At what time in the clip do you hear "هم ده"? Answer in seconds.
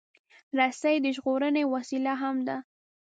2.21-2.57